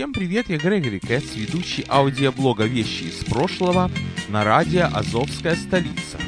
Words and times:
Всем 0.00 0.14
привет, 0.14 0.48
я 0.48 0.56
Грегори 0.56 0.98
Кэтс, 0.98 1.34
ведущий 1.34 1.84
аудиоблога 1.86 2.64
«Вещи 2.64 3.02
из 3.02 3.22
прошлого» 3.22 3.90
на 4.30 4.44
радио 4.44 4.88
«Азовская 4.94 5.54
столица». 5.54 6.18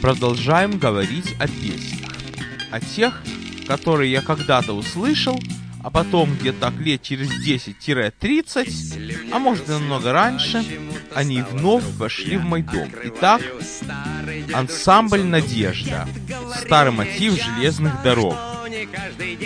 Продолжаем 0.00 0.78
говорить 0.78 1.34
о 1.38 1.46
песнях. 1.46 2.10
О 2.70 2.80
тех, 2.80 3.22
которые 3.66 4.10
я 4.10 4.22
когда-то 4.22 4.72
услышал, 4.72 5.38
а 5.84 5.90
потом 5.90 6.34
где-то 6.36 6.72
лет 6.78 7.02
через 7.02 7.28
10-30, 7.46 9.30
а 9.30 9.38
может 9.38 9.68
и 9.68 9.72
намного 9.72 10.10
раньше, 10.14 10.64
они 11.14 11.42
вновь 11.42 11.84
вошли 11.98 12.38
в 12.38 12.46
мой 12.46 12.62
дом. 12.62 12.90
Итак, 13.04 13.42
ансамбль 14.54 15.24
«Надежда», 15.24 16.08
старый 16.64 16.92
мотив 16.92 17.34
железных 17.34 18.02
дорог. 18.02 18.57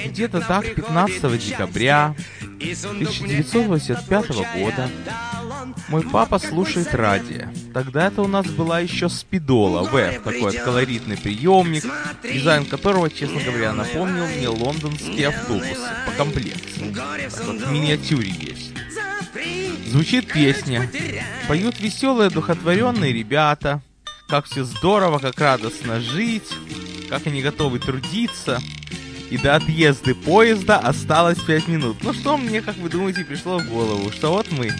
Где-то 0.07 0.41
так 0.41 0.75
15 0.75 1.47
декабря 1.47 2.15
1985 2.57 4.29
года 4.29 4.91
мой 5.89 6.03
папа 6.03 6.39
слушает 6.39 6.95
радио. 6.95 7.47
Тогда 7.73 8.09
это 8.09 8.23
у 8.23 8.27
нас 8.27 8.47
была 8.47 8.81
еще 8.81 9.09
спидола, 9.09 9.83
ВЭФ, 9.83 10.23
такой 10.23 10.57
колоритный 10.57 11.17
приемник, 11.17 11.85
дизайн 12.23 12.65
которого, 12.65 13.11
честно 13.11 13.41
говоря, 13.41 13.73
напомнил 13.73 14.27
мне 14.27 14.49
лондонские 14.49 15.29
автобусы 15.29 15.77
по 16.07 16.13
комплекции. 16.13 16.93
Так 16.95 17.45
вот, 17.45 17.57
в 17.57 17.73
миниатюре 17.73 18.31
есть. 18.31 18.73
Звучит 19.87 20.33
песня, 20.33 20.91
поют 21.49 21.81
веселые 21.81 22.31
духотворенные 22.31 23.13
ребята, 23.13 23.83
как 24.29 24.47
все 24.47 24.65
здорово, 24.65 25.19
как 25.19 25.39
радостно 25.39 26.01
жить, 26.01 26.51
как 27.11 27.27
они 27.27 27.43
готовы 27.43 27.79
трудиться 27.79 28.61
и 29.33 29.39
до 29.39 29.57
отъезда 29.57 30.15
поезда 30.15 30.79
осталось 30.79 31.39
5 31.39 31.69
минут. 31.69 31.97
Ну 32.03 32.13
что 32.13 32.37
мне, 32.37 32.61
как 32.61 32.77
вы 32.77 32.91
думаете, 32.91 33.25
пришло 33.25 33.59
в 33.59 33.67
голову? 33.67 34.11
Что 34.13 34.31
вот 34.31 34.53
мы 34.53 34.71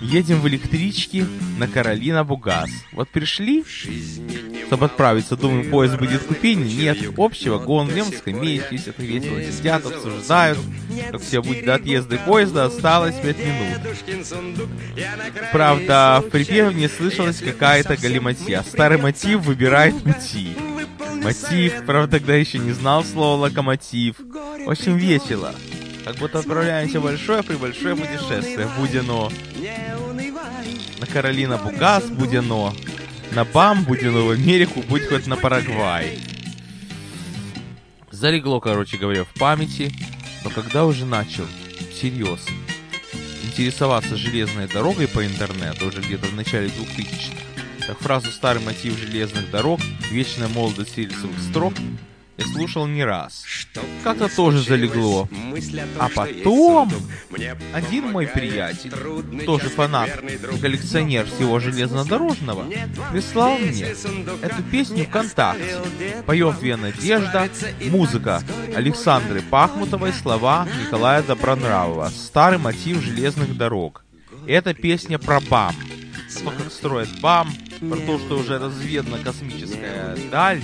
едем 0.00 0.40
в 0.40 0.46
электричке 0.46 1.26
на 1.58 1.66
Каролина 1.66 2.22
Бугас. 2.22 2.70
Вот 2.92 3.08
пришли, 3.08 3.64
чтобы 4.68 4.86
отправиться, 4.86 5.36
думаю, 5.36 5.68
поезд 5.70 5.98
будет 5.98 6.22
купейный. 6.22 6.72
Нет, 6.72 6.98
общий 7.16 7.48
вагон, 7.48 7.88
в 7.88 7.96
нем 7.96 8.06
скамейки, 8.12 8.76
все 8.76 8.94
весело 8.96 9.42
сидят, 9.42 9.84
обсуждают, 9.84 10.58
как 11.10 11.20
все 11.20 11.42
будет 11.42 11.64
до 11.64 11.74
отъезда 11.74 12.16
поезда, 12.18 12.66
осталось 12.66 13.16
5 13.16 13.36
минут. 13.38 14.26
Правда, 15.50 16.22
в 16.24 16.30
припеве 16.30 16.70
мне 16.70 16.88
слышалась 16.88 17.40
какая-то 17.40 17.96
галиматья. 17.96 18.62
Старый 18.62 18.98
мотив 18.98 19.40
выбирает 19.40 20.00
пути. 20.00 20.50
Мотив, 21.26 21.84
правда, 21.84 22.18
тогда 22.18 22.36
еще 22.36 22.58
не 22.58 22.70
знал 22.70 23.02
слова 23.02 23.42
локомотив. 23.42 24.14
Очень 24.64 24.96
весело. 24.96 25.52
Как 26.04 26.14
будто 26.18 26.38
отправляемся 26.38 27.00
в 27.00 27.02
большое 27.02 27.42
при 27.42 27.56
большое 27.56 27.96
путешествие. 27.96 28.68
Будено. 28.78 29.28
На 31.00 31.06
Каролина 31.06 31.58
Бугас 31.58 32.04
Будено. 32.04 32.72
На 33.32 33.44
Бам 33.44 33.82
Будено 33.82 34.20
в 34.20 34.30
Америку, 34.30 34.84
будь 34.88 35.08
хоть 35.08 35.26
на 35.26 35.36
Парагвай. 35.36 36.20
Залегло, 38.12 38.60
короче 38.60 38.96
говоря, 38.96 39.24
в 39.24 39.34
памяти. 39.36 39.92
Но 40.44 40.50
когда 40.50 40.86
уже 40.86 41.04
начал, 41.04 41.46
серьезно, 41.92 42.54
интересоваться 43.42 44.16
железной 44.16 44.68
дорогой 44.68 45.08
по 45.08 45.26
интернету, 45.26 45.88
уже 45.88 46.02
где-то 46.02 46.26
в 46.26 46.34
начале 46.36 46.68
2000-х, 46.68 47.45
как 47.86 47.98
фразу 47.98 48.30
«старый 48.30 48.62
мотив 48.62 48.98
железных 48.98 49.50
дорог», 49.50 49.80
«вечная 50.10 50.48
молодость 50.48 50.96
рельсовых 50.98 51.38
строк» 51.38 51.74
я 52.38 52.44
слушал 52.44 52.86
не 52.86 53.02
раз. 53.02 53.44
Как-то 54.04 54.28
тоже 54.28 54.62
залегло. 54.62 55.28
А 55.98 56.08
потом 56.14 56.92
один 57.72 58.12
мой 58.12 58.26
приятель, 58.26 58.92
тоже 59.44 59.70
фанат 59.70 60.10
и 60.22 60.58
коллекционер 60.58 61.26
всего 61.26 61.58
железнодорожного, 61.60 62.66
прислал 63.10 63.56
мне 63.58 63.94
эту 64.42 64.62
песню 64.70 65.06
ВКонтакте. 65.06 65.78
Поет 66.26 66.58
«Две 66.58 66.76
надежда», 66.76 67.48
музыка 67.90 68.42
Александры 68.74 69.40
Пахмутовой, 69.40 70.12
слова 70.12 70.68
Николая 70.84 71.22
Добронравова, 71.22 72.10
старый 72.14 72.58
мотив 72.58 73.02
железных 73.02 73.56
дорог. 73.56 74.04
Это 74.46 74.74
песня 74.74 75.18
про 75.18 75.40
БАМ. 75.40 75.74
Как 76.44 76.70
строят 76.70 77.08
БАМ, 77.20 77.48
про 77.80 77.96
то, 77.96 78.18
что 78.18 78.38
уже 78.38 78.58
разведана 78.58 79.18
космическая 79.18 80.16
даль, 80.30 80.62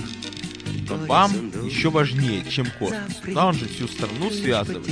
то 0.87 0.95
БАМ 0.95 1.51
еще 1.65 1.89
важнее, 1.89 2.43
чем 2.49 2.67
космос. 2.79 3.21
Да, 3.25 3.47
он 3.47 3.53
же 3.55 3.67
всю 3.67 3.87
страну 3.87 4.29
связывает. 4.31 4.87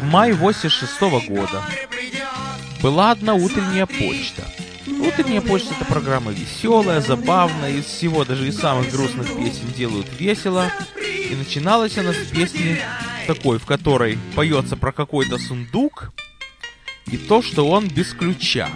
В 0.00 0.04
мае 0.04 0.34
86 0.34 1.00
года 1.28 1.62
была 2.82 3.12
одна 3.12 3.34
утренняя 3.34 3.86
почта. 3.86 4.44
Утренняя 4.86 5.40
почта 5.40 5.74
это 5.74 5.84
программа 5.84 6.32
веселая, 6.32 7.00
забавная, 7.00 7.72
из 7.72 7.84
всего, 7.84 8.24
даже 8.24 8.48
из 8.48 8.58
самых 8.58 8.90
грустных 8.90 9.26
песен 9.36 9.72
делают 9.76 10.06
весело. 10.18 10.70
И 11.30 11.34
начиналась 11.34 11.98
она 11.98 12.12
с 12.12 12.30
песни 12.30 12.78
такой, 13.26 13.58
в 13.58 13.66
которой 13.66 14.18
поется 14.34 14.76
про 14.76 14.92
какой-то 14.92 15.38
сундук 15.38 16.12
и 17.06 17.16
то, 17.16 17.42
что 17.42 17.68
он 17.68 17.88
без 17.88 18.12
ключа. 18.12 18.68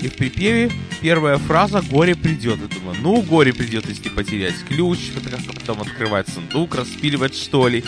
И 0.00 0.08
в 0.08 0.14
припеве 0.14 0.70
первая 1.00 1.38
фраза 1.38 1.82
«Горе 1.82 2.14
придет». 2.14 2.58
Я 2.60 2.78
думаю, 2.78 2.96
ну, 3.00 3.20
горе 3.22 3.52
придет, 3.52 3.88
если 3.88 4.08
потерять 4.08 4.54
ключ, 4.68 5.10
потом 5.14 5.80
открывать 5.82 6.28
сундук, 6.28 6.76
распиливать, 6.76 7.34
что 7.34 7.68
ли. 7.68 7.84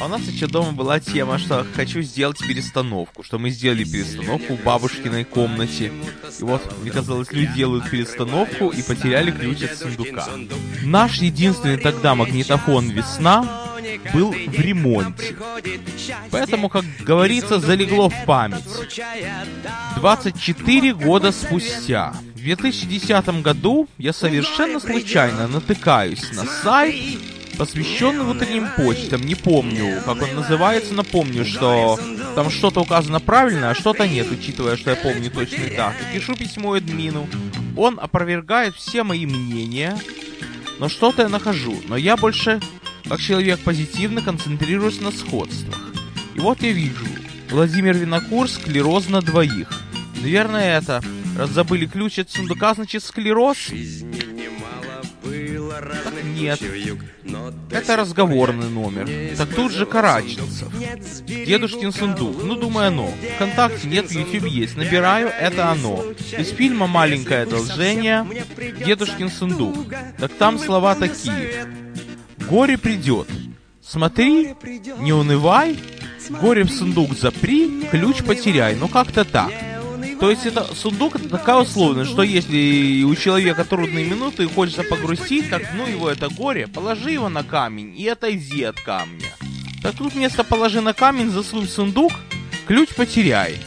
А 0.00 0.06
у 0.06 0.08
нас 0.08 0.22
еще 0.22 0.46
дома 0.46 0.72
была 0.72 0.98
тема, 1.00 1.38
что 1.38 1.64
хочу 1.74 2.02
сделать 2.02 2.38
перестановку, 2.38 3.22
что 3.22 3.38
мы 3.38 3.50
сделали 3.50 3.84
перестановку 3.84 4.56
в 4.56 4.62
бабушкиной 4.62 5.24
комнате. 5.24 5.92
И 6.40 6.42
вот, 6.42 6.62
мне 6.82 6.90
казалось, 6.90 7.30
люди 7.32 7.54
делают 7.54 7.88
перестановку 7.88 8.68
и 8.68 8.82
потеряли 8.82 9.30
ключ 9.30 9.62
от 9.62 9.78
сундука. 9.78 10.28
Наш 10.82 11.18
единственный 11.18 11.76
тогда 11.78 12.14
магнитофон 12.14 12.90
«Весна» 12.90 13.73
был 14.12 14.32
в 14.32 14.60
ремонте. 14.60 15.36
Поэтому, 16.30 16.68
как 16.68 16.84
говорится, 17.00 17.60
залегло 17.60 18.08
в 18.08 18.24
память. 18.24 18.64
24 19.96 20.94
года 20.94 21.32
спустя, 21.32 22.14
в 22.34 22.38
2010 22.38 23.42
году, 23.42 23.88
я 23.98 24.12
совершенно 24.12 24.80
случайно 24.80 25.48
натыкаюсь 25.48 26.32
на 26.32 26.44
сайт, 26.44 27.18
посвященный 27.56 28.24
утренним 28.24 28.68
почтам. 28.76 29.22
Не 29.22 29.34
помню, 29.34 30.02
как 30.04 30.20
он 30.22 30.34
называется, 30.34 30.94
но 30.94 31.04
помню, 31.04 31.44
что 31.44 31.98
там 32.34 32.50
что-то 32.50 32.80
указано 32.80 33.20
правильно, 33.20 33.70
а 33.70 33.74
что-то 33.74 34.06
нет, 34.08 34.30
учитывая, 34.30 34.76
что 34.76 34.90
я 34.90 34.96
помню 34.96 35.30
точный 35.30 35.74
даты. 35.76 36.04
Пишу 36.12 36.34
письмо 36.34 36.74
админу. 36.74 37.28
Он 37.76 37.98
опровергает 38.00 38.74
все 38.74 39.02
мои 39.02 39.26
мнения, 39.26 39.98
но 40.78 40.88
что-то 40.88 41.22
я 41.22 41.28
нахожу. 41.28 41.76
Но 41.88 41.96
я 41.96 42.16
больше 42.16 42.60
как 43.08 43.20
человек 43.20 43.60
позитивно 43.60 44.22
концентрируюсь 44.22 45.00
на 45.00 45.10
сходствах. 45.10 45.78
И 46.34 46.40
вот 46.40 46.62
я 46.62 46.72
вижу. 46.72 47.06
Владимир 47.50 47.96
Винокур 47.96 48.48
склероз 48.48 49.08
на 49.08 49.20
двоих. 49.20 49.68
Наверное, 50.20 50.78
это. 50.78 51.02
Раз 51.36 51.50
забыли 51.50 51.86
ключ 51.86 52.18
от 52.18 52.30
сундука, 52.30 52.74
значит 52.74 53.04
склероз. 53.04 53.70
Так 56.04 56.24
нет. 56.24 56.60
Это 57.70 57.96
разговорный 57.96 58.70
номер. 58.70 59.36
Так 59.36 59.54
тут 59.54 59.72
же 59.72 59.86
Караченцев. 59.86 60.72
Дедушкин 61.26 61.92
сундук. 61.92 62.42
Ну, 62.42 62.54
думаю, 62.54 62.88
оно. 62.88 63.12
Вконтакте 63.36 63.88
нет, 63.88 64.06
в 64.06 64.12
YouTube 64.12 64.46
есть. 64.46 64.76
Набираю, 64.76 65.28
это 65.28 65.70
оно. 65.70 66.04
Из 66.38 66.50
фильма 66.50 66.86
«Маленькое 66.86 67.42
одолжение» 67.42 68.26
Дедушкин 68.84 69.30
сундук. 69.30 69.92
Так 70.18 70.32
там 70.34 70.58
слова 70.58 70.94
такие. 70.94 71.83
Горе 72.48 72.78
придет. 72.78 73.28
Смотри, 73.82 74.54
не 74.98 75.12
унывай, 75.12 75.78
горе 76.30 76.64
в 76.64 76.70
сундук 76.70 77.16
запри, 77.16 77.86
ключ 77.90 78.22
потеряй. 78.22 78.76
Ну 78.76 78.88
как-то 78.88 79.24
так. 79.24 79.52
То 80.20 80.30
есть 80.30 80.46
это 80.46 80.64
сундук 80.74 81.16
это 81.16 81.28
такая 81.28 81.56
условность, 81.56 82.10
что 82.10 82.22
если 82.22 83.02
у 83.04 83.14
человека 83.14 83.64
трудные 83.64 84.06
минуты 84.06 84.44
и 84.44 84.48
хочется 84.48 84.82
погрустить, 84.82 85.50
так 85.50 85.62
ну 85.74 85.86
его 85.86 86.08
это 86.08 86.28
горе, 86.28 86.66
положи 86.66 87.10
его 87.10 87.28
на 87.28 87.42
камень 87.42 87.94
и 87.96 88.08
отойди 88.08 88.62
от 88.62 88.80
камня. 88.80 89.28
Так 89.82 89.96
тут 89.96 90.14
вместо 90.14 90.44
положи 90.44 90.80
на 90.80 90.94
камень, 90.94 91.30
засунь 91.30 91.68
сундук, 91.68 92.12
ключ 92.66 92.94
потеряй. 92.94 93.58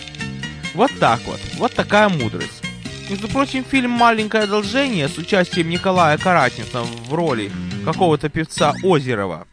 Вот 0.74 0.92
так 1.00 1.20
вот. 1.26 1.40
Вот 1.58 1.74
такая 1.74 2.10
мудрость. 2.10 2.64
Между 3.10 3.30
прочим, 3.30 3.64
фильм 3.64 3.92
«Маленькое 3.92 4.44
одолжение» 4.44 5.08
с 5.08 5.18
участием 5.18 5.70
Николая 5.70 6.18
Каратница 6.18 6.82
в 6.82 7.14
роли 7.14 7.52
какого-то 7.86 8.28
певца 8.28 8.74
Озерова. 8.84 9.48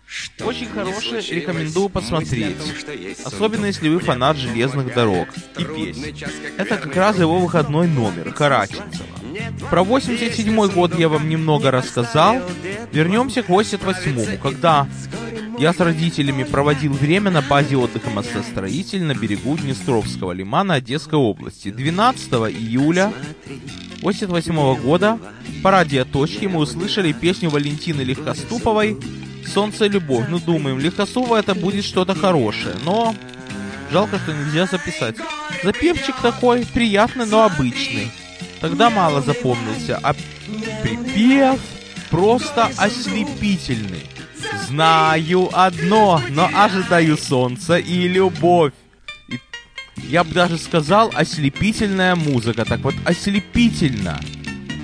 Очень 0.44 0.68
хороший, 0.68 1.20
рекомендую 1.20 1.88
посмотреть. 1.88 2.56
Особенно 3.24 3.66
если 3.66 3.88
вы 3.88 4.00
фанат 4.00 4.36
железных 4.36 4.92
дорог 4.92 5.28
и 5.56 5.64
песен. 5.64 6.14
Это 6.56 6.76
как 6.76 6.96
раз 6.96 7.18
его 7.18 7.38
выходной 7.38 7.86
номер, 7.86 8.32
Караченцева. 8.32 9.06
Про 9.70 9.84
87 9.84 10.68
год 10.72 10.98
я 10.98 11.08
вам 11.08 11.28
немного 11.28 11.70
рассказал. 11.70 12.40
Вернемся 12.92 13.42
к 13.42 13.48
88-му, 13.48 14.38
когда 14.42 14.88
я 15.58 15.72
с 15.72 15.80
родителями 15.80 16.44
проводил 16.44 16.92
время 16.92 17.30
на 17.30 17.42
базе 17.42 17.76
отдыха 17.76 18.10
«Мостостроитель» 18.10 19.02
на 19.02 19.14
берегу 19.14 19.56
Днестровского 19.56 20.32
лимана 20.32 20.74
Одесской 20.74 21.18
области. 21.18 21.70
12 21.70 22.32
июля 22.32 23.12
1988 24.00 24.82
года 24.82 25.18
по 25.62 25.70
радиоточке 25.70 26.48
мы 26.48 26.60
услышали 26.60 27.12
песню 27.12 27.50
Валентины 27.50 28.02
Легкоступовой 28.02 28.98
«Солнце 29.46 29.86
и 29.86 29.88
любовь». 29.88 30.26
Ну, 30.28 30.38
думаем, 30.38 30.78
Легкоступова 30.78 31.38
это 31.38 31.54
будет 31.54 31.84
что-то 31.84 32.14
хорошее, 32.14 32.74
но 32.84 33.14
жалко, 33.90 34.18
что 34.18 34.32
нельзя 34.32 34.66
записать. 34.66 35.16
Запевчик 35.62 36.16
такой, 36.20 36.66
приятный, 36.66 37.26
но 37.26 37.44
обычный. 37.44 38.10
Тогда 38.60 38.90
мало 38.90 39.20
запомнился, 39.20 40.00
а 40.02 40.14
припев 40.82 41.60
просто 42.10 42.70
ослепительный. 42.76 44.13
Знаю 44.68 45.50
одно, 45.52 46.20
но 46.30 46.50
ожидаю 46.52 47.16
солнца 47.16 47.76
и 47.76 48.08
любовь. 48.08 48.72
И 49.28 49.38
я 50.08 50.24
бы 50.24 50.32
даже 50.32 50.58
сказал 50.58 51.12
ослепительная 51.14 52.16
музыка. 52.16 52.64
Так 52.64 52.80
вот, 52.80 52.94
ослепительно. 53.04 54.20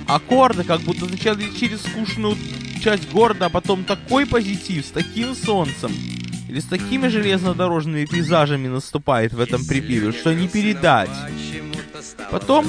Аккорды 0.07 0.63
как 0.63 0.81
будто 0.81 1.05
сначала 1.05 1.39
через 1.57 1.81
скучную 1.81 2.37
часть 2.83 3.09
города, 3.11 3.45
а 3.45 3.49
потом 3.49 3.83
такой 3.83 4.25
позитив, 4.25 4.85
с 4.85 4.91
таким 4.91 5.35
солнцем. 5.35 5.91
Или 6.49 6.59
с 6.59 6.65
такими 6.65 7.07
железнодорожными 7.07 8.05
пейзажами 8.05 8.67
наступает 8.67 9.33
в 9.33 9.39
этом 9.39 9.65
припеве, 9.65 10.11
что 10.11 10.33
не 10.33 10.47
передать. 10.47 11.09
Потом, 12.29 12.65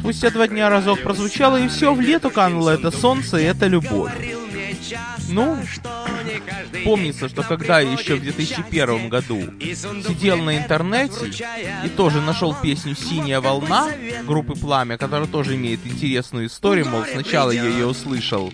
спустя 0.00 0.30
два 0.30 0.48
дня 0.48 0.68
разок 0.68 1.02
прозвучало, 1.02 1.60
и 1.60 1.68
все, 1.68 1.94
в 1.94 2.00
лету 2.00 2.30
кануло 2.30 2.70
это 2.70 2.90
солнце 2.90 3.38
и 3.38 3.44
это 3.44 3.66
любовь. 3.66 4.12
Ну, 5.28 5.58
помнится, 6.84 7.28
что 7.28 7.42
когда 7.42 7.80
еще 7.80 8.16
в 8.16 8.22
2001 8.22 9.08
году 9.08 9.42
сидел 9.60 10.38
на 10.38 10.58
интернете 10.58 11.32
и 11.84 11.88
тоже 11.88 12.20
нашел 12.20 12.54
песню 12.54 12.94
«Синяя 12.94 13.40
волна» 13.40 13.88
группы 14.26 14.54
«Пламя», 14.54 14.98
которая 14.98 15.26
тоже 15.26 15.56
имеет 15.56 15.80
интересную 15.84 16.46
историю, 16.46 16.88
мол, 16.88 17.04
сначала 17.10 17.50
я 17.50 17.64
ее 17.64 17.86
услышал. 17.86 18.52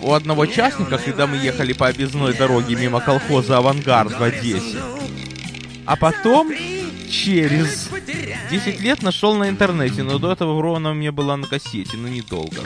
У 0.00 0.12
одного 0.12 0.42
участника, 0.42 0.98
когда 0.98 1.26
мы 1.26 1.36
ехали 1.36 1.72
по 1.72 1.88
объездной 1.88 2.34
дороге 2.34 2.74
мимо 2.74 3.00
колхоза 3.00 3.58
«Авангард» 3.58 4.18
в 4.18 4.22
Одессе. 4.22 4.78
А 5.84 5.96
потом 5.96 6.52
через 7.08 7.88
10 8.50 8.80
лет 8.80 9.02
нашел 9.02 9.34
на 9.34 9.48
интернете, 9.48 10.02
но 10.02 10.18
до 10.18 10.32
этого 10.32 10.60
ровно 10.60 10.90
у 10.90 10.94
меня 10.94 11.12
была 11.12 11.36
на 11.36 11.46
кассете, 11.46 11.96
но 11.96 12.08
недолго. 12.08 12.62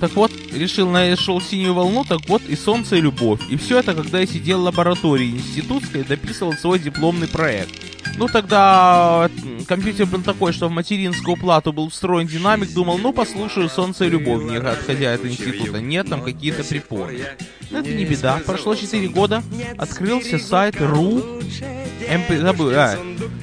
Так 0.00 0.14
вот, 0.14 0.30
решил, 0.52 0.88
нашел 0.88 1.40
синюю 1.40 1.74
волну, 1.74 2.04
так 2.04 2.20
вот 2.28 2.42
и 2.48 2.54
солнце, 2.54 2.96
и 2.96 3.00
любовь. 3.00 3.40
И 3.50 3.56
все 3.56 3.80
это, 3.80 3.94
когда 3.94 4.20
я 4.20 4.26
сидел 4.26 4.60
в 4.60 4.64
лаборатории 4.64 5.30
институтской 5.30 6.04
дописывал 6.04 6.52
свой 6.52 6.78
дипломный 6.78 7.26
проект. 7.26 7.70
Ну, 8.16 8.26
тогда 8.26 9.30
компьютер 9.66 10.06
был 10.06 10.22
такой, 10.22 10.52
что 10.52 10.68
в 10.68 10.72
материнскую 10.72 11.36
плату 11.36 11.72
был 11.72 11.88
встроен 11.88 12.26
динамик, 12.26 12.72
думал, 12.72 12.98
ну, 12.98 13.12
послушаю 13.12 13.68
«Солнце 13.68 14.06
и 14.06 14.08
любовь», 14.08 14.42
не 14.42 14.56
отходя 14.56 15.14
от 15.14 15.24
института. 15.24 15.80
Нет, 15.80 16.08
там 16.08 16.22
какие-то 16.22 16.64
припоры. 16.64 17.36
Но 17.70 17.78
это 17.78 17.90
не 17.90 18.04
беда. 18.04 18.40
Прошло 18.44 18.74
4 18.74 19.08
года, 19.08 19.42
открылся 19.76 20.38
сайт 20.38 20.76
ru, 20.76 21.42
mp, 22.08 22.40
забыл, 22.40 22.70
а, 22.72 22.98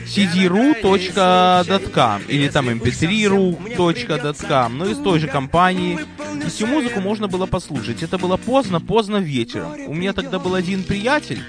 cdru.com 0.05 2.21
или 2.27 2.49
там 2.49 2.69
mp3ru.com, 2.69 4.77
ну, 4.77 4.89
из 4.89 4.97
той 4.97 5.19
же 5.19 5.27
компании. 5.27 5.99
И 6.45 6.49
всю 6.49 6.67
музыку 6.67 7.01
можно 7.01 7.27
было 7.27 7.45
послушать. 7.45 8.03
Это 8.03 8.17
было 8.17 8.37
поздно, 8.37 8.79
поздно 8.79 9.17
вечером. 9.17 9.73
У 9.87 9.93
меня 9.93 10.13
тогда 10.13 10.39
был 10.39 10.55
один 10.55 10.83
приятель, 10.83 11.41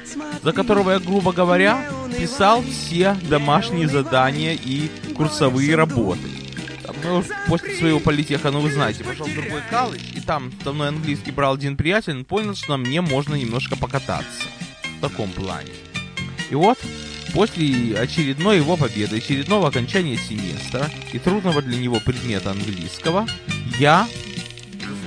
за 0.42 0.52
которого 0.52 0.92
я, 0.92 0.98
грубо 0.98 1.32
говоря, 1.32 1.88
писал 2.18 2.62
все 2.62 3.16
домашние 3.28 3.88
задания 3.88 4.54
и 4.54 4.88
курсовые 5.14 5.76
работы. 5.76 6.28
Ну, 7.04 7.22
после 7.46 7.76
своего 7.76 8.00
политеха, 8.00 8.50
ну 8.50 8.60
вы 8.60 8.72
знаете, 8.72 9.04
пошел 9.04 9.26
в 9.26 9.34
другой 9.34 9.60
колледж, 9.70 10.02
и 10.14 10.20
там 10.20 10.50
со 10.64 10.72
мной 10.72 10.88
английский 10.88 11.30
брал 11.30 11.54
один 11.54 11.76
приятель, 11.76 12.16
он 12.16 12.24
понял, 12.24 12.54
что 12.54 12.76
мне 12.76 13.00
можно 13.00 13.34
немножко 13.34 13.76
покататься. 13.76 14.48
В 14.98 15.00
таком 15.00 15.30
плане. 15.30 15.70
И 16.50 16.54
вот, 16.54 16.78
после 17.36 17.94
очередной 17.98 18.56
его 18.56 18.78
победы, 18.78 19.18
очередного 19.18 19.68
окончания 19.68 20.16
семестра 20.16 20.90
и 21.12 21.18
трудного 21.18 21.60
для 21.60 21.76
него 21.76 22.00
предмета 22.00 22.50
английского, 22.52 23.26
я 23.78 24.08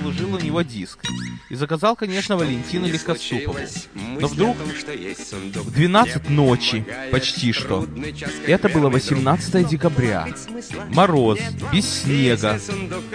служил 0.00 0.34
у 0.34 0.38
него 0.38 0.62
диск. 0.62 1.00
И 1.48 1.56
заказал, 1.56 1.96
конечно, 1.96 2.36
Валентину 2.36 2.86
Легкоступову. 2.86 3.58
Но 4.20 4.28
вдруг 4.28 4.56
в 4.56 5.70
12 5.72 6.30
ночи, 6.30 6.86
почти 7.10 7.52
что, 7.52 7.84
это 8.46 8.68
было 8.68 8.88
18 8.88 9.66
декабря, 9.66 10.28
мороз, 10.90 11.40
без 11.72 12.02
снега, 12.02 12.60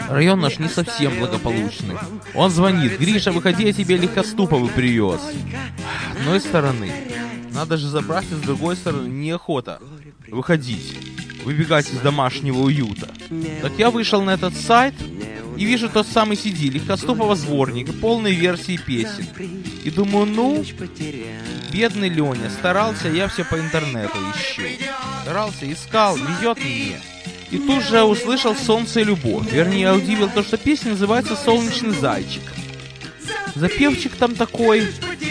район 0.10 0.42
наш 0.42 0.60
не 0.60 0.68
совсем 0.68 1.18
благополучный. 1.18 1.96
Он 2.34 2.52
звонит, 2.52 3.00
Гриша, 3.00 3.32
выходи, 3.32 3.64
я 3.64 3.72
тебе 3.72 3.96
Легкоступову 3.96 4.68
привез. 4.68 5.22
С 5.22 6.18
одной 6.18 6.42
стороны, 6.42 6.92
надо 7.56 7.78
же 7.78 7.88
забрать, 7.88 8.26
а 8.32 8.36
с 8.36 8.42
другой 8.42 8.76
стороны, 8.76 9.08
неохота 9.08 9.80
выходить, 10.28 10.98
выбегать 11.44 11.92
из 11.92 12.00
домашнего 12.00 12.58
уюта. 12.60 13.10
Так 13.62 13.74
я 13.78 13.90
вышел 13.90 14.22
на 14.22 14.32
этот 14.32 14.56
сайт, 14.56 14.94
и 15.58 15.64
вижу 15.64 15.90
тот 15.90 16.06
самый 16.06 16.36
CD, 16.36 16.70
легкоступого 16.70 17.36
сборника, 17.36 17.94
полной 17.94 18.34
версии 18.34 18.78
песен. 18.78 19.26
И 19.84 19.90
думаю, 19.90 20.26
ну, 20.26 20.66
бедный 21.72 22.10
Леня, 22.10 22.50
старался, 22.50 23.08
я 23.08 23.28
все 23.30 23.46
по 23.46 23.58
интернету 23.58 24.18
ищу. 24.36 24.64
Старался, 25.24 25.72
искал, 25.72 26.18
везет 26.18 26.58
мне. 26.58 27.00
И 27.52 27.58
тут 27.58 27.84
же 27.84 28.04
услышал 28.04 28.56
«Солнце 28.56 29.02
и 29.02 29.04
любовь». 29.04 29.52
Вернее, 29.52 29.82
я 29.82 29.96
удивил 29.96 30.30
то, 30.30 30.44
что 30.44 30.58
песня 30.58 30.92
называется 30.92 31.36
«Солнечный 31.36 31.92
зайчик». 31.92 32.42
Запевчик 33.56 34.16
там 34.16 34.36
такой, 34.36 34.86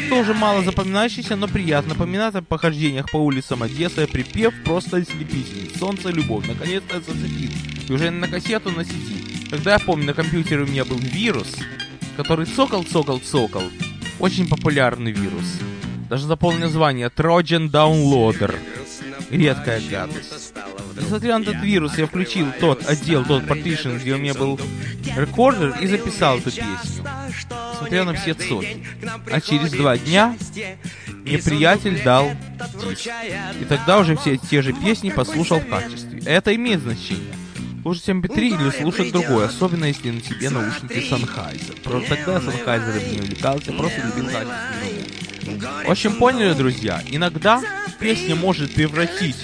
тоже 0.08 0.32
мало 0.32 0.62
запоминающийся, 0.64 1.36
но 1.36 1.46
приятно. 1.46 1.90
Напоминает 1.94 2.34
о 2.34 2.42
похождениях 2.42 3.10
по 3.10 3.18
улицам 3.18 3.62
Одессы. 3.62 4.06
Припев 4.06 4.54
просто 4.64 4.98
ослепительный. 4.98 5.70
Солнце 5.78 6.08
любовь. 6.10 6.46
Наконец-то 6.46 7.00
зацепил. 7.00 7.50
И 7.88 7.92
уже 7.92 8.10
на 8.10 8.26
кассету 8.26 8.70
на 8.70 8.84
сети. 8.84 9.48
Тогда 9.50 9.74
я 9.74 9.78
помню, 9.78 10.06
на 10.06 10.14
компьютере 10.14 10.62
у 10.62 10.66
меня 10.66 10.84
был 10.84 10.96
вирус, 10.96 11.54
который 12.16 12.46
цокал, 12.46 12.82
цокал, 12.82 13.18
цокал. 13.18 13.62
Очень 14.18 14.48
популярный 14.48 15.12
вирус. 15.12 15.58
Даже 16.08 16.26
заполнил 16.26 16.60
название 16.60 17.08
Trojan 17.08 17.70
Downloader. 17.70 18.54
Редкая 19.30 19.82
гадость. 19.90 20.54
Несмотря 21.00 21.38
на 21.38 21.42
этот 21.42 21.62
вирус, 21.62 21.98
я 21.98 22.06
включил 22.06 22.46
тот 22.60 22.88
отдел, 22.88 23.24
тот 23.24 23.42
partition, 23.44 23.98
где 23.98 24.14
у 24.14 24.18
меня 24.18 24.34
был 24.34 24.58
рекордер 25.16 25.76
и 25.80 25.86
записал 25.86 26.38
эту 26.38 26.50
песню. 26.50 27.04
Несмотря 27.74 28.04
на 28.04 28.14
все 28.14 28.34
цоки. 28.34 28.84
А 29.30 29.40
через 29.40 29.72
два 29.72 29.98
дня 29.98 30.36
мне 31.24 31.38
приятель 31.38 32.02
дал 32.02 32.30
диск. 32.88 33.08
И 33.60 33.64
тогда 33.64 33.98
уже 33.98 34.16
все 34.16 34.36
те 34.36 34.62
же 34.62 34.72
песни 34.72 35.10
послушал 35.10 35.60
в 35.60 35.68
качестве. 35.68 36.20
Это 36.24 36.54
имеет 36.54 36.80
значение. 36.80 37.34
слушать 37.82 38.08
MP3 38.08 38.38
или 38.38 38.70
слушать 38.70 39.12
другой, 39.12 39.46
особенно 39.46 39.84
если 39.84 40.10
на 40.10 40.20
тебе 40.20 40.48
наушники 40.48 40.94
Sennheiser. 41.10 41.80
Просто 41.82 42.16
тогда 42.16 42.38
Sennheiser 42.38 43.12
не 43.12 43.20
увлекался, 43.20 43.72
просто 43.72 44.02
любил 44.06 44.30
качественную 44.30 45.86
В 45.86 45.90
общем, 45.90 46.14
поняли, 46.14 46.54
друзья, 46.54 47.02
иногда 47.06 47.60
песня 47.98 48.36
может 48.36 48.72
превратить 48.74 49.36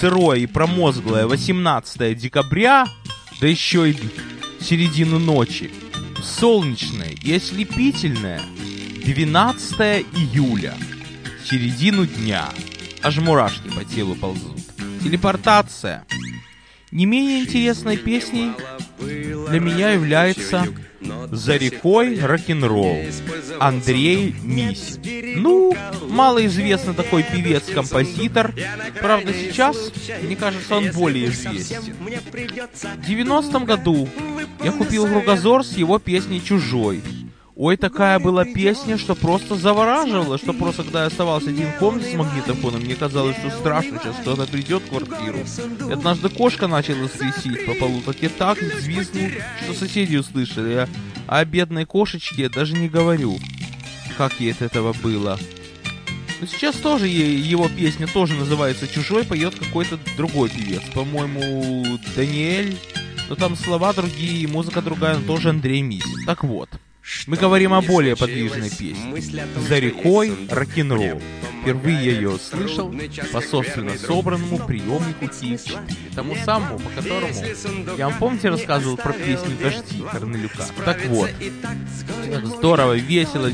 сырое 0.00 0.38
и 0.38 0.46
промозглое 0.46 1.26
18 1.26 2.16
декабря, 2.16 2.86
да 3.40 3.46
еще 3.46 3.90
и 3.90 3.96
середину 4.60 5.18
ночи, 5.18 5.70
солнечное 6.22 7.10
и 7.22 7.34
ослепительное 7.34 8.40
12 9.04 9.72
июля, 10.16 10.74
середину 11.44 12.06
дня. 12.06 12.48
Аж 13.02 13.18
мурашки 13.18 13.68
по 13.68 13.84
телу 13.84 14.14
ползут. 14.14 14.58
Телепортация. 15.02 16.04
Не 16.90 17.06
менее 17.06 17.40
интересной 17.40 17.96
песней 17.96 18.52
для 18.98 19.60
меня 19.60 19.90
является 19.90 20.66
«За 21.30 21.56
рекой 21.56 22.18
рок-н-ролл» 22.20 22.98
Андрей 23.58 24.34
Мисин. 24.42 25.42
Ну, 25.42 25.74
малоизвестный 26.08 26.94
такой 26.94 27.22
певец-композитор. 27.22 28.54
Правда, 29.00 29.32
сейчас, 29.32 29.92
мне 30.22 30.36
кажется, 30.36 30.76
он 30.76 30.90
более 30.92 31.26
известен. 31.26 31.82
В 31.82 33.08
90-м 33.08 33.64
году 33.64 34.08
я 34.62 34.72
купил 34.72 35.06
кругозор 35.06 35.64
с 35.64 35.76
его 35.76 35.98
песней 35.98 36.42
«Чужой». 36.42 37.02
Ой, 37.64 37.76
такая 37.76 38.18
была 38.18 38.44
песня, 38.44 38.98
что 38.98 39.14
просто 39.14 39.54
завораживала, 39.54 40.36
что 40.36 40.52
просто 40.52 40.82
когда 40.82 41.02
я 41.02 41.06
оставался 41.06 41.50
один 41.50 41.70
в 41.70 41.76
комнате 41.76 42.10
с 42.10 42.14
магнитофоном, 42.14 42.80
мне 42.80 42.96
казалось, 42.96 43.36
что 43.36 43.50
страшно, 43.50 44.00
сейчас 44.02 44.16
кто-то 44.16 44.48
придет 44.48 44.82
в 44.82 44.88
квартиру. 44.88 45.38
И 45.88 45.92
однажды 45.92 46.28
кошка 46.28 46.66
начала 46.66 47.06
свистеть 47.06 47.64
по 47.64 47.74
полу, 47.74 48.00
так 48.00 48.16
я 48.20 48.30
так 48.30 48.60
взвизнул, 48.60 49.28
что 49.62 49.74
соседи 49.74 50.16
услышали, 50.16 50.88
а 51.28 51.38
о 51.38 51.44
бедной 51.44 51.84
кошечке 51.84 52.48
даже 52.48 52.74
не 52.74 52.88
говорю, 52.88 53.38
как 54.18 54.40
ей 54.40 54.50
от 54.50 54.62
этого 54.62 54.92
было. 54.94 55.38
Но 56.40 56.48
сейчас 56.48 56.74
тоже 56.74 57.06
его 57.06 57.68
песня 57.68 58.08
тоже 58.08 58.34
называется 58.34 58.88
«Чужой», 58.88 59.22
поет 59.22 59.54
какой-то 59.54 60.00
другой 60.16 60.50
певец, 60.50 60.82
по-моему, 60.92 61.96
Даниэль, 62.16 62.76
но 63.28 63.36
там 63.36 63.54
слова 63.54 63.92
другие, 63.92 64.48
музыка 64.48 64.82
другая, 64.82 65.18
но 65.18 65.24
тоже 65.28 65.50
Андрей 65.50 65.82
Мисин. 65.82 66.26
Так 66.26 66.42
вот. 66.42 66.68
Мы 67.26 67.36
говорим 67.36 67.72
о 67.72 67.82
более 67.82 68.16
подвижной 68.16 68.70
песне. 68.70 69.14
«За 69.68 69.78
рекой 69.78 70.32
рок-н-ролл». 70.50 71.20
Впервые 71.62 72.04
я 72.04 72.12
ее 72.12 72.38
слышал 72.38 72.92
по 73.32 73.40
собственно 73.40 73.96
собранному 73.96 74.58
приемнику 74.66 75.26
TF4, 75.26 76.14
тому 76.14 76.34
самому, 76.44 76.80
по 76.80 76.90
которому 76.90 77.32
я 77.96 78.08
вам, 78.08 78.18
помните, 78.18 78.48
рассказывал 78.48 78.96
про 78.96 79.12
песню 79.12 79.56
«Дожди» 79.60 80.02
Корнелюка? 80.10 80.66
Так 80.84 81.06
вот, 81.06 81.30
здорово, 82.42 82.94
весело, 82.94 83.48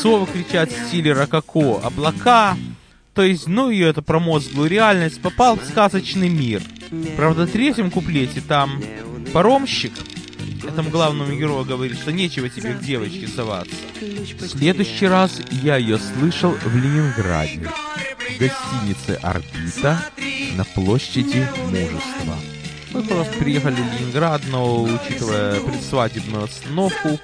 совы 0.00 0.26
кричат 0.26 0.72
в 0.72 0.88
стиле 0.88 1.12
рококо, 1.12 1.80
облака, 1.84 2.56
то 3.12 3.22
есть, 3.22 3.46
ну 3.46 3.68
ее 3.68 3.88
это 3.88 4.00
промозглую 4.00 4.70
реальность, 4.70 5.20
попал 5.20 5.58
в 5.58 5.64
сказочный 5.64 6.30
мир. 6.30 6.62
Правда, 7.16 7.46
в 7.46 7.50
третьем 7.50 7.90
куплете 7.90 8.40
там 8.40 8.82
паромщик 9.34 9.92
этому 10.64 10.90
главному 10.90 11.32
герою 11.32 11.64
говорит, 11.64 11.98
что 11.98 12.12
нечего 12.12 12.48
тебе 12.48 12.74
к 12.74 12.80
девочке 12.80 13.28
соваться. 13.28 13.74
В 14.00 14.46
следующий 14.46 15.06
раз 15.06 15.40
я 15.50 15.76
ее 15.76 15.98
слышал 15.98 16.52
в 16.52 16.76
Ленинграде, 16.76 17.68
в 18.18 18.38
гостинице 18.38 19.18
«Орбита» 19.22 20.04
на 20.56 20.64
площади 20.64 21.48
Мужества. 21.66 22.36
Мы 22.92 23.02
просто 23.02 23.32
приехали 23.38 23.76
в 23.76 24.00
Ленинград, 24.00 24.42
но, 24.50 24.82
учитывая 24.82 25.60
предсвадебную 25.60 26.44
обстановку, 26.44 27.18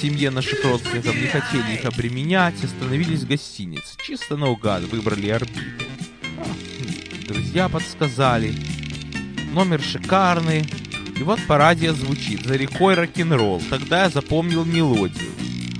семье 0.00 0.30
наших 0.30 0.64
родственников 0.64 1.14
не 1.14 1.28
хотели 1.28 1.74
их 1.74 1.84
обременять, 1.84 2.62
остановились 2.64 3.20
в 3.20 3.28
гостинице. 3.28 3.94
Чисто 4.04 4.36
наугад 4.36 4.82
выбрали 4.84 5.28
орбиту. 5.28 5.84
Друзья 7.28 7.68
подсказали. 7.68 8.54
Номер 9.52 9.80
шикарный, 9.80 10.66
и 11.16 11.22
вот 11.22 11.40
по 11.46 11.58
радио 11.58 11.92
звучит 11.92 12.44
«За 12.44 12.56
рекой 12.56 12.94
рок-н-ролл». 12.94 13.62
Тогда 13.70 14.04
я 14.04 14.10
запомнил 14.10 14.64
мелодию. 14.64 15.30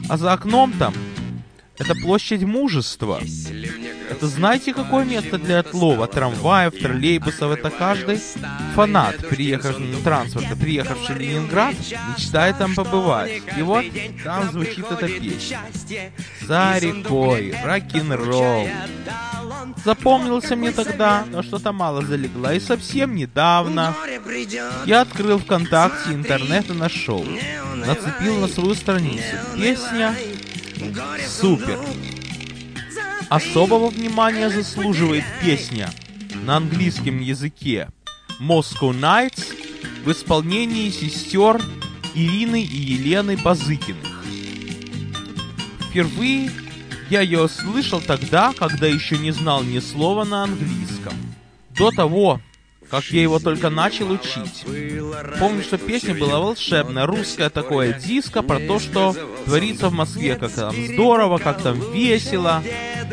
А 0.09 0.17
за 0.17 0.33
окном 0.33 0.73
там 0.73 0.95
это 1.77 1.95
площадь 1.97 2.43
мужества. 2.43 3.21
Это 4.11 4.29
знаете, 4.29 4.73
какое 4.73 5.05
место 5.05 5.39
для 5.39 5.61
отлова 5.61 6.07
трамваев, 6.07 6.79
троллейбусов? 6.79 7.59
Это 7.59 7.71
каждый 7.71 8.21
фанат, 8.75 9.17
приехавший 9.29 9.87
на 9.87 9.99
транспорте, 9.99 10.55
приехавший 10.55 11.17
в 11.17 11.19
Ленинград, 11.19 11.75
мечтает 12.17 12.59
там 12.59 12.75
побывать. 12.75 13.43
И 13.59 13.63
вот 13.63 13.85
там 14.23 14.53
звучит 14.53 14.85
эта 14.91 15.09
песня. 15.09 15.61
За 16.43 16.79
рекой, 16.79 17.55
рок-н-ролл. 17.65 18.69
Запомнился 19.85 20.57
мне 20.57 20.71
тогда, 20.71 21.25
но 21.31 21.43
что-то 21.43 21.73
мало 21.73 22.05
залегла. 22.05 22.55
И 22.55 22.61
совсем 22.61 23.15
недавно 23.15 23.95
я 24.87 25.03
открыл 25.03 25.39
ВКонтакте 25.39 26.13
интернет 26.13 26.71
и 26.71 26.73
нашел. 26.73 27.25
Нацепил 27.75 28.39
на 28.39 28.49
свою 28.49 28.75
страницу. 28.75 29.37
Песня 29.57 30.15
супер. 31.27 31.79
Особого 33.29 33.89
внимания 33.89 34.51
заслуживает 34.51 35.25
песня 35.43 35.91
на 36.45 36.59
английском 36.59 37.21
языке 37.21 37.89
Moscow 38.41 38.93
Nights 38.93 39.55
в 40.05 40.13
исполнении 40.13 40.91
сестер 40.91 41.61
Ирины 42.15 42.63
и 42.63 42.77
Елены 42.77 43.37
Базыкиных. 43.37 44.23
Впервые 45.91 46.51
я 47.11 47.21
ее 47.21 47.49
слышал 47.49 48.01
тогда, 48.01 48.53
когда 48.57 48.87
еще 48.87 49.19
не 49.19 49.31
знал 49.31 49.63
ни 49.63 49.79
слова 49.79 50.25
на 50.25 50.45
английском. 50.45 51.15
До 51.71 51.91
того, 51.91 52.41
как 52.91 53.05
я 53.07 53.23
его 53.23 53.39
только 53.39 53.71
начал 53.71 54.11
учить. 54.11 54.65
Помню, 55.39 55.63
что 55.63 55.79
песня 55.79 56.15
была 56.15 56.39
волшебная, 56.39 57.07
русская 57.07 57.51
такое 57.51 57.93
диско 57.93 58.43
про 58.43 58.61
то, 58.61 58.79
что 58.79 59.15
творится 59.45 59.89
в 59.89 59.93
Москве, 59.93 60.37
как 60.37 60.53
там 60.53 60.75
здорово, 60.75 61.39
как 61.39 61.63
там 61.63 61.81
весело, 61.93 62.63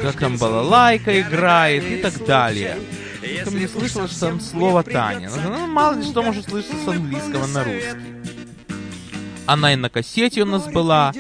как 0.01 0.17
там 0.17 0.37
балалайка 0.37 1.19
играет 1.21 1.83
и 1.83 1.97
так 1.97 2.23
далее. 2.25 2.77
Только 3.21 3.51
мне 3.51 3.67
слышалось, 3.67 4.17
там 4.17 4.39
слово 4.39 4.83
Таня. 4.83 5.29
Ну, 5.43 5.67
мало 5.67 5.95
ли 5.95 6.03
что 6.03 6.21
может 6.21 6.49
слышаться 6.49 6.77
с 6.83 6.87
английского 6.87 7.47
на 7.47 7.63
русский. 7.63 8.20
Она 9.51 9.73
и 9.73 9.75
на 9.75 9.89
кассете 9.89 10.43
у 10.43 10.45
нас 10.45 10.65
была, 10.67 11.11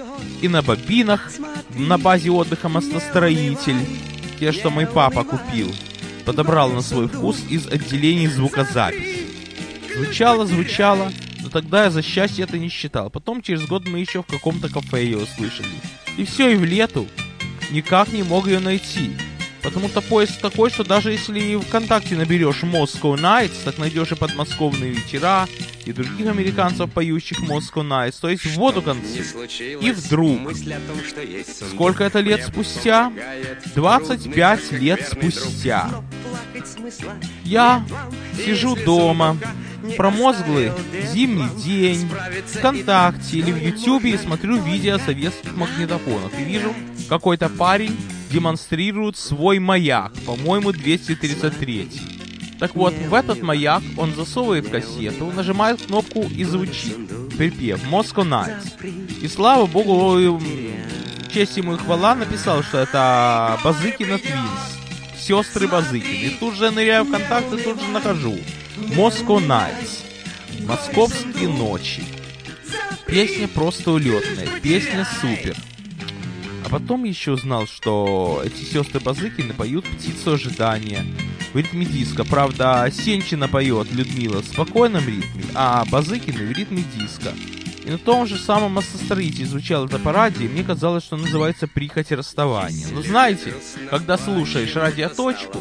и 0.41 0.47
на 0.47 0.61
бобинах, 0.61 1.29
на 1.75 1.97
базе 1.97 2.31
отдыха 2.31 2.69
«Мостостроитель», 2.69 3.85
те, 4.39 4.53
что 4.53 4.69
мой 4.69 4.87
папа 4.87 5.25
купил, 5.25 5.75
подобрал 6.25 6.69
на 6.69 6.81
свой 6.81 7.09
вкус 7.09 7.43
из 7.49 7.67
отделений 7.67 8.27
звукозаписи. 8.27 9.27
Звучало, 9.93 10.45
звучало, 10.45 11.11
но 11.41 11.49
тогда 11.49 11.83
я 11.83 11.91
за 11.91 12.01
счастье 12.01 12.45
это 12.45 12.57
не 12.57 12.69
считал. 12.69 13.09
Потом 13.09 13.41
через 13.41 13.67
год 13.67 13.85
мы 13.85 13.99
еще 13.99 14.23
в 14.23 14.27
каком-то 14.27 14.69
кафе 14.69 15.03
ее 15.03 15.17
услышали. 15.17 15.67
И 16.15 16.23
все, 16.23 16.53
и 16.53 16.55
в 16.55 16.63
лету 16.63 17.09
никак 17.69 18.13
не 18.13 18.23
мог 18.23 18.47
ее 18.47 18.59
найти. 18.59 19.11
Потому 19.63 19.89
что 19.89 20.01
поиск 20.01 20.39
такой, 20.41 20.69
что 20.69 20.83
даже 20.83 21.11
если 21.11 21.55
ВКонтакте 21.57 22.15
наберешь 22.15 22.63
Moscow 22.63 23.15
Nights, 23.15 23.63
так 23.63 23.77
найдешь 23.77 24.11
и 24.11 24.15
подмосковные 24.15 24.91
вечера, 24.91 25.47
и 25.85 25.93
других 25.93 26.27
американцев, 26.27 26.91
поющих 26.91 27.41
Moscow 27.41 27.87
Nights, 27.87 28.15
то 28.19 28.29
есть 28.29 28.45
в 28.45 28.55
воду 28.55 28.81
концы. 28.81 29.23
И 29.81 29.91
вдруг, 29.91 30.51
сколько 31.71 32.03
это 32.03 32.19
лет 32.19 32.43
спустя? 32.43 33.11
25 33.75 34.71
лет 34.73 35.07
спустя. 35.07 35.89
Я 37.43 37.85
сижу 38.43 38.75
дома, 38.75 39.37
промозглый 39.97 40.71
зимний 41.13 41.49
день, 41.63 42.09
ВКонтакте 42.47 43.37
или 43.37 43.51
в 43.51 43.61
Ютубе 43.61 44.11
и 44.11 44.17
смотрю 44.17 44.61
видео 44.61 44.97
советских 44.97 45.55
магнитофонов 45.55 46.31
и 46.39 46.43
вижу 46.43 46.73
какой-то 47.09 47.49
парень 47.49 47.97
демонстрирует 48.31 49.17
свой 49.17 49.59
маяк, 49.59 50.13
по-моему, 50.25 50.71
233. 50.71 51.89
Так 52.59 52.75
вот, 52.75 52.93
в 52.93 53.13
этот 53.13 53.41
маяк 53.41 53.81
он 53.97 54.13
засовывает 54.15 54.69
кассету, 54.69 55.31
нажимает 55.31 55.81
кнопку 55.81 56.21
и 56.23 56.43
звучит. 56.43 56.95
Припев 57.37 57.83
Moscow 57.89 58.23
Nights. 58.23 59.19
И 59.21 59.27
слава 59.27 59.65
богу, 59.65 60.39
честь 61.33 61.57
ему 61.57 61.73
и 61.73 61.77
хвала 61.77 62.15
написал, 62.15 62.63
что 62.63 62.77
это 62.77 63.59
Базыкина 63.63 64.19
Твинс. 64.19 64.77
Сестры 65.19 65.67
Базыкин. 65.67 66.27
И 66.27 66.29
тут 66.39 66.55
же 66.55 66.71
ныряю 66.71 67.03
в 67.05 67.11
контакты, 67.11 67.57
тут 67.57 67.81
же 67.81 67.87
нахожу. 67.89 68.37
Moscow 68.77 69.39
Nights. 69.39 70.03
Московские 70.65 71.49
ночи. 71.49 72.03
Песня 73.07 73.47
просто 73.47 73.91
улетная. 73.91 74.47
Песня 74.61 75.07
супер 75.19 75.55
потом 76.71 77.03
еще 77.03 77.31
узнал, 77.33 77.67
что 77.67 78.41
эти 78.43 78.63
сестры 78.63 78.99
Базыкины 78.99 79.53
поют 79.53 79.85
«Птицу 79.85 80.33
ожидания», 80.33 81.05
в 81.53 81.57
ритме 81.57 81.85
диска. 81.85 82.23
Правда, 82.23 82.89
Сенчина 82.91 83.47
поет 83.47 83.91
Людмила 83.91 84.41
в 84.41 84.45
спокойном 84.45 85.05
ритме, 85.05 85.43
а 85.53 85.83
Базыкина 85.85 86.39
в 86.39 86.51
ритме 86.51 86.83
диска. 86.95 87.33
И 87.83 87.89
на 87.89 87.97
том 87.97 88.27
же 88.27 88.37
самом 88.37 88.73
массостроите 88.73 89.45
звучало 89.45 89.87
это 89.87 89.97
по 89.97 90.27
и 90.27 90.47
мне 90.47 90.63
казалось, 90.63 91.03
что 91.03 91.17
называется 91.17 91.67
«Прихоть 91.67 92.11
расставания». 92.11 92.87
Но 92.91 93.01
знаете, 93.01 93.53
когда 93.89 94.17
слушаешь 94.17 94.75
радиоточку 94.75 95.59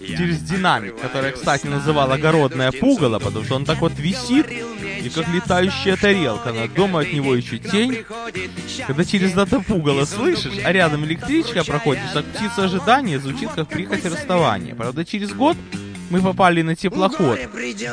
через 0.00 0.40
динамик, 0.40 0.98
которая, 0.98 1.32
кстати, 1.32 1.66
называла 1.66 2.14
«Огородное 2.14 2.72
пугало», 2.72 3.18
потому 3.18 3.44
что 3.44 3.56
он 3.56 3.64
так 3.66 3.80
вот 3.80 3.92
висит, 3.98 4.46
и 4.48 5.08
как 5.10 5.28
летающая 5.28 5.96
тарелка, 5.96 6.52
над 6.52 6.72
дома 6.74 7.00
от 7.00 7.12
него 7.12 7.34
еще 7.34 7.58
тень. 7.58 8.04
Когда 8.86 9.04
через 9.04 9.36
это 9.36 9.60
пугало 9.60 10.06
слышишь, 10.06 10.58
а 10.64 10.72
рядом 10.72 11.04
электричка 11.04 11.64
проходит, 11.64 12.02
как 12.14 12.24
птица 12.24 12.64
ожидания, 12.64 13.18
звучит 13.18 13.50
как 13.50 13.68
прихоть 13.68 14.04
расставания. 14.04 14.74
Правда, 14.74 15.04
через 15.04 15.32
год 15.32 15.56
мы 16.10 16.22
попали 16.22 16.62
на 16.62 16.74
теплоход, 16.74 17.38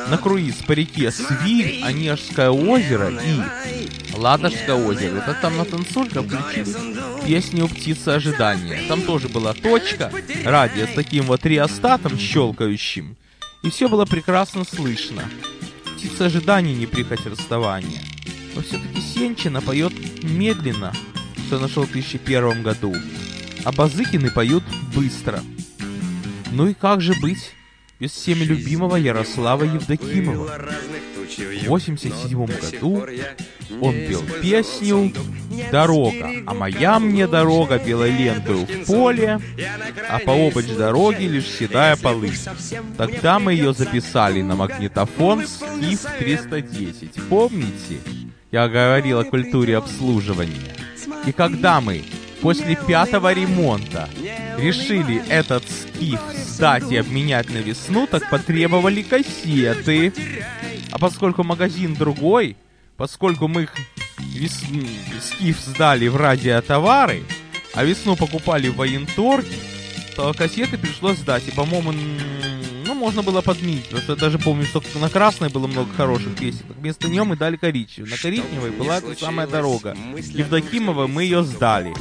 на 0.10 0.18
круиз 0.18 0.56
по 0.56 0.72
реке 0.72 1.12
Свирь, 1.12 1.84
Онежское 1.84 2.50
озеро 2.50 3.10
и 3.10 4.16
Ладожское 4.16 4.76
озеро. 4.76 5.18
Это 5.18 5.38
там 5.42 5.58
на 5.58 5.66
танцульках 5.66 6.26
включили 6.26 6.76
песню 7.26 7.68
«Птица 7.68 8.16
ожидания». 8.16 8.88
Там 8.88 9.02
тоже 9.02 9.28
была 9.30 9.54
точка, 9.54 10.12
радио 10.44 10.86
с 10.88 10.94
таким 10.94 11.26
вот 11.26 11.46
реостатом 11.46 12.18
щелкающим. 12.18 13.18
И 13.64 13.70
все 13.70 13.90
было 13.90 14.06
прекрасно 14.06 14.64
слышно. 14.64 15.24
Птица 15.98 16.26
ожидания 16.26 16.76
не 16.76 16.86
прихоть 16.86 17.26
расставания. 17.26 18.02
Но 18.54 18.62
все-таки 18.62 19.02
Сенчина 19.02 19.62
поет 19.62 19.94
медленно, 20.24 20.94
что 21.48 21.60
нашел 21.60 21.84
в 21.84 21.92
2001 21.92 22.64
году. 22.64 22.96
А 23.64 23.72
Базыкины 23.72 24.30
поют 24.30 24.64
быстро. 24.96 25.42
Ну 26.52 26.68
и 26.68 26.74
как 26.74 27.02
же 27.02 27.14
быть? 27.20 27.56
Без 28.00 28.12
всеми 28.12 28.44
любимого 28.44 28.96
Ярослава 28.98 29.64
Евдокимова. 29.64 30.60
В 31.64 31.68
87 31.68 32.46
году 32.46 33.06
он 33.82 33.94
пел 33.94 34.22
песню 34.42 35.14
«Дорога, 35.72 36.30
а 36.46 36.54
моя 36.54 37.00
мне 37.00 37.28
дорога 37.28 37.80
белой 37.80 38.12
лентой 38.12 38.66
в 38.66 38.86
поле, 38.86 39.40
а 40.10 40.20
по 40.20 40.32
обочь 40.32 40.68
дороги 40.68 41.24
лишь 41.24 41.48
седая 41.48 41.96
полынь». 41.96 42.38
Тогда 42.98 43.40
мы 43.40 43.54
ее 43.54 43.74
записали 43.74 44.42
на 44.42 44.56
магнитофон 44.56 45.46
Скиф 45.48 46.06
310. 46.20 47.30
Помните? 47.30 48.00
Я 48.52 48.68
говорил 48.68 49.20
о 49.20 49.26
культуре 49.26 49.78
обслуживания. 49.78 50.76
И 51.26 51.32
когда 51.32 51.82
мы 51.82 52.04
после 52.42 52.76
пятого 52.76 53.34
ремонта 53.34 54.08
решили 54.58 55.24
этот 55.28 55.64
скиф 55.64 56.20
сдать 56.56 56.90
и 56.90 56.96
обменять 56.96 57.50
на 57.50 57.58
весну, 57.58 58.08
так 58.08 58.30
потребовали 58.30 59.02
кассеты. 59.02 60.14
А 60.92 60.98
поскольку 60.98 61.44
магазин 61.44 61.96
другой, 61.96 62.56
поскольку 62.96 63.48
мы 63.48 63.68
вес... 64.20 64.64
скиф 65.22 65.60
сдали 65.60 66.08
в 66.08 66.16
радиотовары, 66.16 67.24
а 67.74 67.84
весну 67.84 68.16
покупали 68.16 68.70
в 68.70 68.78
военторге, 68.78 69.56
то 70.16 70.34
кассеты 70.34 70.78
пришлось 70.78 71.18
сдать. 71.18 71.46
И, 71.48 71.52
по-моему, 71.52 71.94
ну, 72.86 72.94
можно 72.94 73.22
было 73.22 73.42
подменить. 73.42 73.86
Потому 73.86 74.02
что 74.04 74.14
я 74.14 74.20
даже 74.20 74.40
помню, 74.40 74.66
что 74.66 74.82
на 74.96 75.10
красной 75.10 75.50
было 75.50 75.68
много 75.68 75.92
хороших 75.94 76.36
песен. 76.38 76.66
Вместо 76.80 77.10
нее 77.10 77.26
мы 77.26 77.36
дали 77.36 77.58
коричневую. 77.58 78.12
На 78.12 78.18
коричневой 78.18 78.72
была 78.72 79.02
та 79.02 79.14
самая 79.16 79.48
дорога. 79.48 79.98
Евдокимова 80.16 81.08
мы 81.08 81.24
ее 81.24 81.44
сдали 81.44 81.94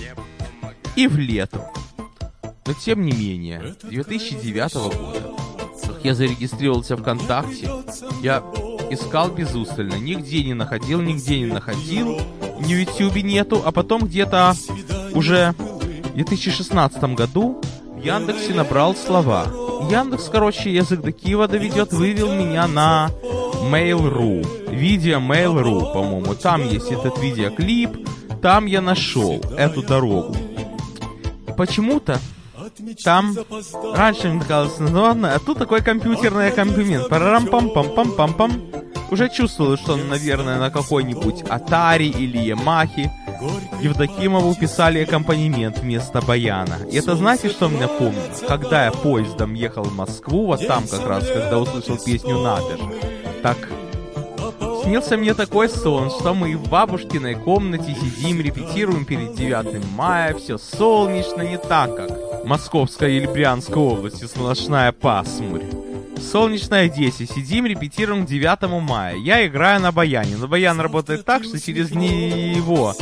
и 0.95 1.09
в 1.09 1.19
лету. 1.19 1.61
Но 2.67 2.73
тем 2.73 3.05
не 3.05 3.13
менее, 3.13 3.75
2009 3.83 4.75
года, 4.75 5.33
как 5.87 6.05
я 6.05 6.15
зарегистрировался 6.15 6.97
ВКонтакте, 6.97 7.71
я 8.23 8.43
искал 8.91 9.31
безустрельно, 9.31 9.97
нигде 9.97 10.43
не 10.45 10.55
находил, 10.55 11.01
нигде 11.03 11.41
не 11.41 11.47
находил, 11.47 12.21
ни 12.61 12.75
в 12.75 12.79
Ютубе 12.79 13.23
нету, 13.23 13.63
а 13.65 13.71
потом 13.71 14.07
где-то 14.07 14.55
уже 15.13 15.55
в 15.59 16.15
2016 16.15 17.03
году 17.15 17.61
в 17.87 18.03
Яндексе 18.03 18.55
набрал 18.55 18.95
слова. 18.97 19.47
Яндекс, 19.91 20.31
короче, 20.31 20.73
язык 20.73 21.03
до 21.03 21.13
Киева 21.13 21.47
доведет, 21.47 21.93
вывел 21.93 22.33
меня 22.33 22.67
на 22.67 23.11
Mail.ru. 23.71 24.75
Видео 24.75 25.19
Mail.ru, 25.19 25.93
по-моему. 25.93 26.35
Там 26.35 26.67
есть 26.67 26.91
этот 26.91 27.19
видеоклип. 27.19 28.09
Там 28.41 28.67
я 28.67 28.81
нашел 28.81 29.41
эту 29.57 29.83
дорогу 29.83 30.35
почему-то 31.55 32.19
там 33.05 33.37
раньше 33.95 34.29
мне 34.29 34.41
казалось 34.41 34.79
названо, 34.79 35.35
а 35.35 35.39
тут 35.39 35.59
такой 35.59 35.83
компьютерный 35.83 36.49
аккомпанемент. 36.49 37.09
Парам 37.09 37.47
пам 37.47 37.71
пам 37.71 37.95
пам 37.95 38.13
пам 38.13 38.35
пам 38.35 38.63
Уже 39.11 39.29
чувствовал, 39.29 39.77
что 39.77 39.95
он, 39.95 40.09
наверное, 40.09 40.59
на 40.59 40.71
какой-нибудь 40.71 41.43
Atari 41.43 42.09
или 42.09 42.41
Yamaha 42.41 43.11
Евдокимову 43.83 44.55
писали 44.55 45.01
аккомпанемент 45.01 45.79
вместо 45.79 46.23
баяна. 46.23 46.79
И 46.91 46.97
это 46.97 47.17
знаете, 47.17 47.51
что 47.51 47.69
меня 47.69 47.89
помнит? 47.89 48.45
Когда 48.49 48.87
я 48.87 48.93
поездом 48.93 49.55
ехал 49.55 49.85
в 49.85 49.95
Москву, 49.95 50.47
вот 50.47 50.67
там 50.67 50.87
как 50.89 51.07
раз, 51.07 51.27
когда 51.27 51.59
услышал 51.59 51.99
песню 51.99 52.39
«Надо 52.39 52.79
так 53.43 53.59
Снился 54.85 55.17
мне 55.17 55.35
такой 55.35 55.69
сон, 55.69 56.11
что 56.11 56.35
мы 56.35 56.57
в 56.57 56.69
бабушкиной 56.69 57.35
комнате 57.35 57.95
сидим, 57.95 58.41
репетируем 58.41 59.05
перед 59.05 59.35
9 59.35 59.83
мая, 59.95 60.35
все 60.35 60.59
солнечно, 60.59 61.43
не 61.43 61.59
так 61.59 61.97
как 61.97 62.24
в 62.45 62.47
Московской 62.47 63.17
или 63.17 63.27
Брянской 63.27 63.83
области 63.83 64.25
сплошная 64.25 64.93
пасмурь. 64.93 65.63
Солнечная 66.31 66.91
10. 66.91 67.31
Сидим, 67.31 67.65
репетируем 67.65 68.27
к 68.27 68.29
9 68.29 68.83
мая. 68.83 69.17
Я 69.17 69.47
играю 69.47 69.81
на 69.81 69.93
баяне. 69.93 70.37
Но 70.37 70.47
баян 70.47 70.79
работает 70.79 71.25
так, 71.25 71.45
что 71.45 71.59
через 71.59 71.93
него 71.93 72.95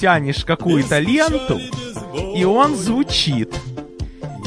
тянешь 0.00 0.44
какую-то 0.44 0.98
ленту, 0.98 1.60
и 2.34 2.44
он 2.44 2.74
звучит. 2.74 3.54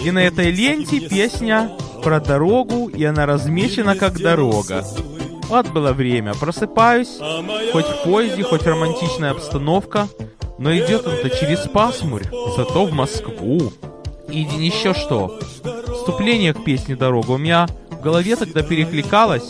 И 0.03 0.11
на 0.11 0.19
этой 0.19 0.51
ленте 0.51 0.99
песня 0.99 1.71
про 2.03 2.19
дорогу, 2.19 2.89
и 2.89 3.03
она 3.05 3.25
размечена 3.25 3.95
как 3.95 4.19
дорога. 4.19 4.83
Вот 5.47 5.69
было 5.69 5.93
время. 5.93 6.33
Просыпаюсь, 6.33 7.17
хоть 7.71 7.85
в 7.85 8.03
поезде, 8.03 8.43
хоть 8.43 8.63
романтичная 8.63 9.31
обстановка, 9.31 10.09
но 10.57 10.75
идет 10.75 11.07
он-то 11.07 11.29
через 11.29 11.59
пасмурь, 11.69 12.25
зато 12.57 12.85
в 12.85 12.91
Москву. 12.91 13.71
И 14.33 14.39
еще 14.39 14.95
что. 14.95 15.39
Вступление 15.93 16.55
к 16.55 16.63
песне 16.63 16.95
«Дорога» 16.95 17.31
у 17.31 17.37
меня 17.37 17.67
в 17.91 18.01
голове 18.01 18.35
тогда 18.35 18.63
перекликалось 18.63 19.47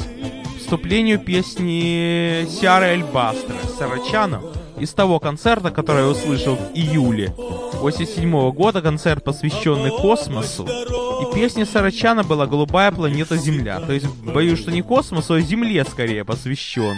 вступлению 0.60 1.20
песни 1.20 2.46
Сиары 2.50 2.88
Эльбастера 2.88 3.56
Сарачана 3.78 4.42
из 4.78 4.92
того 4.92 5.22
концерта, 5.22 5.72
который 5.72 6.04
я 6.04 6.10
услышал 6.10 6.56
в 6.56 6.72
июле 6.74 7.34
87 7.38 8.52
года, 8.52 8.82
концерт, 8.82 9.24
посвященный 9.24 9.92
космосу. 9.92 10.66
И 10.66 11.34
песня 11.34 11.66
Сарачана 11.66 12.24
была 12.24 12.46
«Голубая 12.46 12.92
планета 12.92 13.38
Земля». 13.38 13.80
То 13.80 13.94
есть, 13.94 14.08
боюсь, 14.08 14.60
что 14.60 14.72
не 14.72 14.82
космосу, 14.82 15.36
а 15.36 15.40
Земле 15.40 15.86
скорее 15.86 16.26
посвящен 16.26 16.96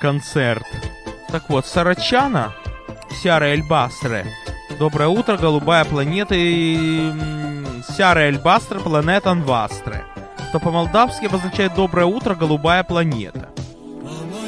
концерт. 0.00 0.64
Так 1.30 1.50
вот, 1.50 1.66
Сарачана, 1.66 2.54
Сяра 3.22 3.52
Эльбастре, 3.52 4.26
Доброе 4.78 5.08
утро, 5.08 5.36
голубая 5.36 5.84
планета 5.84 6.36
и... 6.36 7.12
Сяра 7.96 8.28
Эльбастре, 8.28 8.78
планета 8.78 9.32
Анвастре. 9.32 10.04
Что 10.48 10.60
по-молдавски 10.60 11.26
обозначает 11.26 11.74
«Доброе 11.74 12.06
утро, 12.06 12.36
голубая 12.36 12.84
планета». 12.84 13.48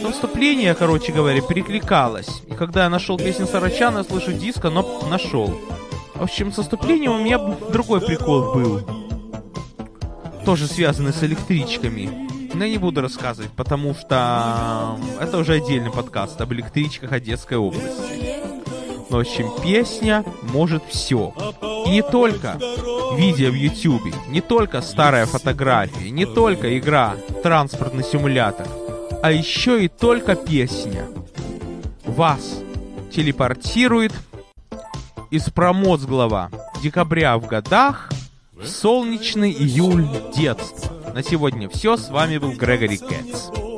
Но 0.02 0.12
вступление, 0.12 0.74
короче 0.74 1.12
говоря, 1.12 1.42
перекликалось. 1.42 2.42
И 2.46 2.54
когда 2.54 2.84
я 2.84 2.90
нашел 2.90 3.18
песню 3.18 3.46
Сарачана, 3.46 3.98
я 3.98 4.04
слышу 4.04 4.32
диско, 4.32 4.70
но 4.70 5.02
нашел. 5.10 5.60
В 6.14 6.22
общем, 6.22 6.52
со 6.52 6.62
вступлением 6.62 7.12
у 7.12 7.18
меня 7.18 7.38
другой 7.38 8.00
прикол 8.00 8.54
был. 8.54 8.82
Тоже 10.44 10.68
связанный 10.68 11.12
с 11.12 11.24
электричками. 11.24 12.28
Но 12.54 12.64
я 12.64 12.70
не 12.70 12.78
буду 12.78 13.00
рассказывать, 13.00 13.50
потому 13.52 13.94
что 13.94 14.96
это 15.20 15.38
уже 15.38 15.54
отдельный 15.54 15.90
подкаст 15.90 16.40
об 16.40 16.52
электричках 16.52 17.12
Одесской 17.12 17.56
области. 17.56 18.29
В 19.10 19.16
общем, 19.16 19.50
песня 19.60 20.24
может 20.52 20.84
все. 20.88 21.34
И 21.84 21.90
не 21.90 22.02
только 22.02 22.56
видео 23.16 23.50
в 23.50 23.54
Ютубе, 23.54 24.12
не 24.28 24.40
только 24.40 24.80
старая 24.80 25.26
фотография, 25.26 26.10
не 26.10 26.26
только 26.26 26.78
игра 26.78 27.16
транспортный 27.42 28.04
симулятор, 28.04 28.68
а 29.20 29.32
еще 29.32 29.84
и 29.84 29.88
только 29.88 30.36
песня 30.36 31.08
вас 32.06 32.60
телепортирует 33.12 34.12
из 35.30 35.50
промозглого 35.50 36.48
декабря 36.80 37.36
в 37.36 37.48
годах 37.48 38.10
в 38.52 38.64
солнечный 38.66 39.50
июль 39.50 40.06
детства. 40.36 40.92
На 41.12 41.24
сегодня 41.24 41.68
все. 41.68 41.96
С 41.96 42.10
вами 42.10 42.38
был 42.38 42.52
Грегори 42.52 42.98
Кэтс. 42.98 43.69